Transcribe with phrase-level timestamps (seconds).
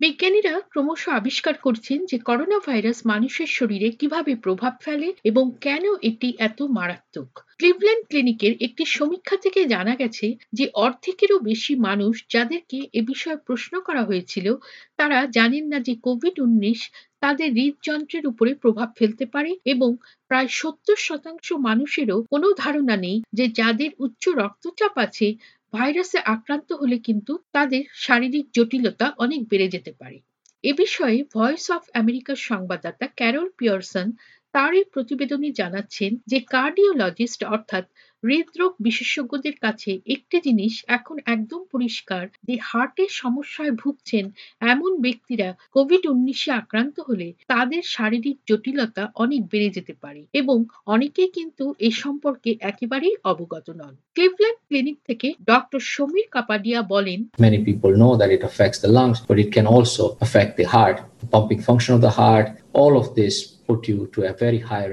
[0.00, 6.28] বিজ্ঞানীরা ক্রমশ আবিষ্কার করছেন যে করোনা ভাইরাস মানুষের শরীরে কীভাবে প্রভাব ফেলে এবং কেন এটি
[6.38, 13.00] এত মারাত্মক। ক্লিভল্যান্ড ক্লিনিকের একটি সমীক্ষা থেকে জানা গেছে যে অর্ধেকেরও বেশি মানুষ যাদেরকে এ
[13.02, 14.46] বিষয়ে প্রশ্ন করা হয়েছিল,
[14.98, 16.80] তারা জানেন না যে কোভিড উনিশ
[17.22, 19.90] তাদের হৃদযন্ত্রের উপরে প্রভাব ফেলতে পারে এবং
[20.30, 25.26] প্রায় সত্তর শতাংশ মানুষেরও কোনো ধারণা নেই যে যাদের উচ্চ রক্তচাপ আছে
[25.72, 30.18] ভাইরাসে আক্রান্ত হলে কিন্তু তাদের শারীরিক জটিলতা অনেক বেড়ে যেতে পারে।
[30.64, 34.06] এ বিষয়ে ভয়েস অফ আমেরিকার সংবাদদাতা ক্যারল পিয়ারসন
[34.54, 37.84] তার এই প্রতিবেদনে জানাচ্ছেন যে কার্ডিওলজিস্ট অর্থাৎ
[38.22, 44.24] হৃদরোগ বিশেষজ্ঞদের কাছে একটি জিনিস এখন একদম পরিষ্কার যে হার্টের সমস্যায় ভুগছেন
[44.72, 51.30] এমন ব্যক্তিরা কোভিড উনিশে আক্রান্ত হলে তাদের শারীরিক জটিলতা অনেক বেড়ে যেতে পারে এবং অনেকেই
[51.30, 57.92] কিন্তু এ সম্পর্কে একেবারেই অবগত নন ক্লিভল্যান্ড ক্লিনিক থেকে ডক্টর সমীর কাপাডিয়া বলেন Many people
[57.92, 61.60] know that it affects the lungs, but it can also affect the heart, the pumping
[61.60, 62.46] function of the heart.
[62.74, 63.34] All of this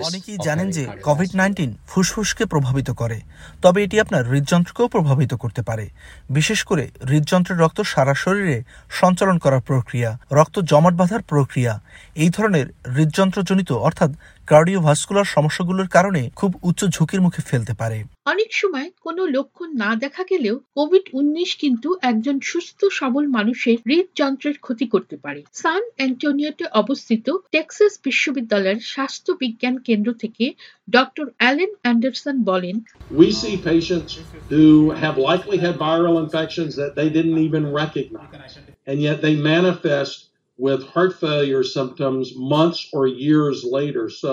[0.00, 3.20] অনেকেই জানেন যে কোভিড নাইন্টিন ফুসফুসকে প্রভাবিত করে
[3.62, 5.86] তবে এটি আপনার হৃদযন্ত্রকেও প্রভাবিত করতে পারে।
[6.30, 11.72] বিশেষ করে হৃদযন্ত্রের রক্ত সারা শরীরে সঞ্চালন করার প্রক্রিয়া রক্ত জমাট বাঁধার প্রক্রিয়া
[12.16, 12.66] এই ধরনের
[12.96, 14.10] হৃদযন্ত্রজনিত অর্থাৎ
[14.48, 20.24] কার্ডিওভাস্কুলার সমস্যাগুলোর কারণে খুব উচ্চ ঝুঁকির মুখে ফেলতে পারে। অনেক সময় কোনো লক্ষণ না দেখা
[20.30, 27.36] গেলেও কোভিড উনিশ কিন্তু একজন সুস্থ সবল মানুষের হৃদযন্ত্রের ক্ষতি করতে পারে। সান অ্যান্টোনিওতে অবস্থিত
[27.52, 30.52] টেক্সাস বিশ্ববিদ্যালয়ের স্বাস্থ্য বিজ্ঞান কেন্দ্র থেকে
[30.90, 32.76] ডক্টর অ্যালেন অ্যান্ডারসন বলেন
[33.18, 34.10] We see patients
[34.50, 38.52] who have likely had viral infections that they didn't even recognize,
[38.86, 40.27] and yet they manifest
[40.58, 44.04] with heart failure symptoms months or years later.
[44.22, 44.32] So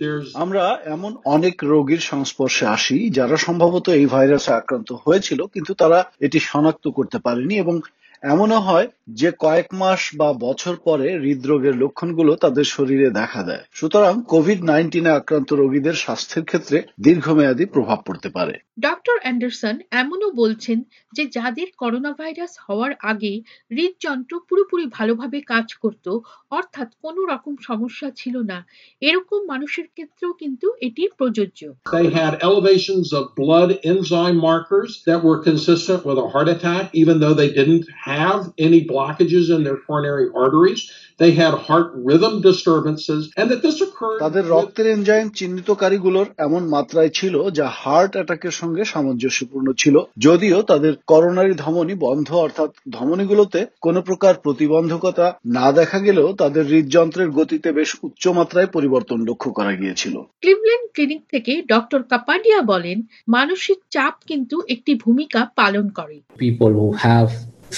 [0.00, 5.98] there's আমরা এমন অনেক রোগীর সংস্পর্শে আসি যারা সম্ভবত এই ভাইরাসে আক্রান্ত হয়েছিল, কিন্তু তারা
[6.26, 7.74] এটি শনাক্ত করতে পারেনি এবং
[8.22, 8.88] এমনও হয়
[9.20, 15.10] যে কয়েক মাস বা বছর পরে হৃদরোগের লক্ষণগুলো তাদের শরীরে দেখা দেয় সুতরাং কোভিড নাইন্টিনে
[15.10, 20.78] আক্রান্ত রোগীদের স্বাস্থ্যের ক্ষেত্রে দীর্ঘমেয়াদী প্রভাব পড়তে পারে ডক্টর অ্যান্ডারসন এমনও বলছেন
[21.12, 23.32] যে যাদের করোনা ভাইরাস হওয়ার আগে
[23.70, 26.06] হৃদযন্ত্র পুরোপুরি ভালোভাবে কাজ করত
[26.50, 28.58] অর্থাৎ কোনো রকম সমস্যা ছিল না
[29.02, 31.60] এরকম মানুষের ক্ষেত্রেও কিন্তু এটি প্রযোজ্য
[31.96, 37.16] they had elevations of blood enzyme markers that were consistent with a heart attack, even
[37.22, 40.80] though they didn't have any blockages in their coronary arteries.
[41.18, 44.18] They had heart rhythm disturbances, and that this occurred.
[44.24, 50.92] তাদের রক্তের enzyme চিহ্নিতকারীগুলোর এমন মাত্রায় ছিল যা heart অ্যাটাকের সঙ্গে সামঞ্জস্যপূর্ণ ছিল। যদিও তাদের
[51.06, 57.90] করোনারি ধমনী বন্ধ অর্থাৎ ধমনীগুলোতে কোনো প্রকার প্রতিবন্ধকতা না দেখা গেলেও তাদের হৃদযন্ত্রের গতিতে বেশ
[58.02, 64.56] উচ্চ মাত্রায় পরিবর্তন লক্ষ্য করা গিয়েছিল। ক্লিভল্যান্ড ক্লিনিক থেকে ডক্টর কাপাডিয়া বলেন মানসিক চাপ কিন্তু
[64.68, 67.30] একটি ভূমিকা পালন করে। People who have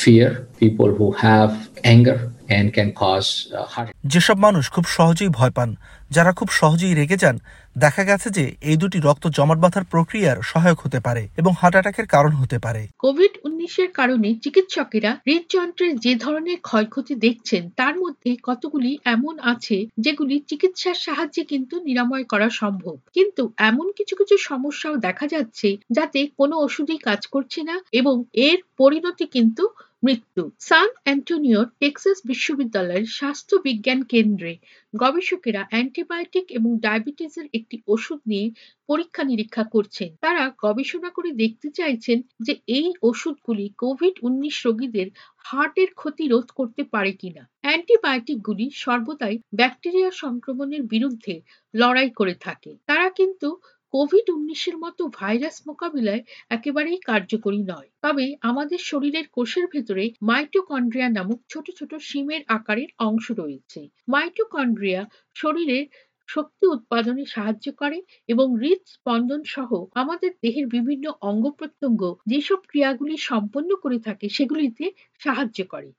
[0.04, 0.28] fear,
[0.62, 1.52] people who have
[1.94, 2.18] anger,
[2.58, 5.70] and can cause uh, যেসব মানুষ খুব সহজেই ভয় পান
[6.10, 7.36] যারা খুব সহজেই রেগে যান
[7.78, 12.06] দেখা গেছে যে এই দুটি রক্ত জমাট বাঁধার প্রক্রিয়ার সহায়ক হতে পারে এবং হার্ট অ্যাটাকের
[12.06, 18.92] কারণ হতে পারে। কোভিড উনিশের কারণে চিকিৎসকেরা হৃদযন্ত্রের যে ধরনের ক্ষয়ক্ষতি দেখছেন, তার মধ্যে কতগুলি
[19.04, 25.26] এমন আছে যেগুলি চিকিৎসার সাহায্যে কিন্তু নিরাময় করা সম্ভব। কিন্তু এমন কিছু কিছু সমস্যাও দেখা
[25.26, 28.16] যাচ্ছে যাতে কোনো ওষুধই কাজ করছে না এবং
[28.48, 29.64] এর পরিণতি কিন্তু
[30.04, 34.52] মৃত্যু। সান অ্যান্টোনিওর টেক্সাস বিশ্ববিদ্যালয়ের স্বাস্থ্য বিজ্ঞান কেন্দ্রে
[34.94, 38.46] গবেষকেরা অ্যান্টিবায়োটিক এবং ডায়াবেটিসের একটি ওষুধ নিয়ে
[38.88, 45.08] পরীক্ষা নিরীক্ষা করছেন। তারা গবেষণা করে দেখতে চাইছেন যে এই ওষুধগুলি কোভিড উনিশ রোগীদের
[45.44, 51.34] হার্টের ক্ষতি রোধ করতে পারে কিনা। অ্যান্টিবায়োটিকগুলি সর্বদাই ব্যাকটেরিয়া সংক্রমণের বিরুদ্ধে
[51.74, 53.48] লড়াই করে থাকে। তারা কিন্তু
[53.94, 61.40] কোভিড উনিশের মতো ভাইরাস মোকাবিলায় একেবারেই কার্যকরী নয়। তবে আমাদের শরীরের কোষের ভেতরে মাইটোকন্ড্রিয়া নামক
[61.48, 65.02] ছোট ছোট শিমের আকারের অংশ রয়েছে। মাইটোকন্ড্রিয়া
[65.36, 65.84] শরীরের
[66.28, 67.98] শক্তি উৎপাদনে সাহায্য করে
[68.28, 74.84] এবং হৃদস্পন্দন সহ আমাদের দেহের বিভিন্ন অঙ্গ প্রত্যঙ্গ যেসব ক্রিয়াগুলি সম্পন্ন করে থাকে সেগুলিতে
[75.20, 75.90] সাহায্য করে।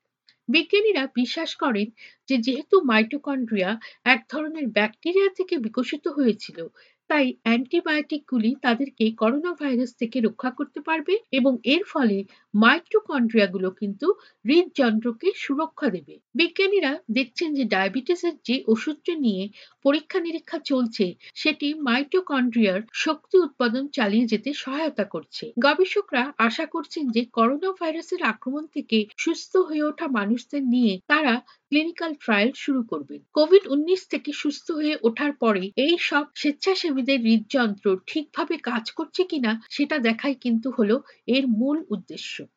[0.49, 1.87] বিজ্ঞানীরা বিশ্বাস করেন
[2.29, 3.71] যে যেহেতু মাইটোকন্ড্রিয়া
[4.05, 6.57] এক ধরনের ব্যাকটেরিয়া থেকে বিকশিত হয়েছিল
[7.09, 12.17] তাই অ্যান্টিবায়োটিকগুলি তাদেরকে করোনা ভাইরাস থেকে রক্ষা করতে পারবে এবং এর ফলে
[12.53, 14.07] মাইটোকন্ড্রিয়াগুলো কিন্তু
[14.45, 19.43] হৃদযন্ত্রকে সুরক্ষা দেবে। বিজ্ঞানীরা দেখছেন যে ডায়াবেটিসের যে ওষুধটি নিয়ে
[19.85, 27.21] পরীক্ষা নিরীক্ষা চলছে, সেটি মাইটোকন্ড্রিয়ার শক্তি উৎপাদন চালিয়ে যেতে সহায়তা করছে। গবেষকরা আশা করছেন যে
[27.33, 31.33] করোনা ভাইরাসের আক্রমণ থেকে সুস্থ হয়ে ওঠা মানুষদের নিয়ে তারা
[31.71, 37.85] ক্লিনিক্যাল ট্রায়াল শুরু করবেন কোভিড উনিশ থেকে সুস্থ হয়ে ওঠার পরে এই সব স্বেচ্ছাসেবীদের হৃদযন্ত্র
[38.07, 40.95] ঠিকভাবে কাজ করছে কিনা সেটা দেখাই কিন্তু হলো
[41.27, 42.35] এর মূল উদ্দেশ্য।